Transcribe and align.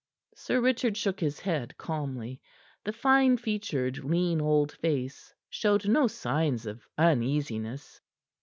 Sir 0.33 0.59
Richard 0.59 0.97
shook 0.97 1.19
his 1.19 1.41
head 1.41 1.77
calmly. 1.77 2.41
The 2.83 2.91
fine 2.91 3.37
featured, 3.37 3.99
lean 4.03 4.41
old 4.41 4.71
face 4.71 5.35
showed 5.47 5.87
no 5.87 6.07
sign 6.07 6.55
of 6.65 6.87
uneasiness. 6.97 8.01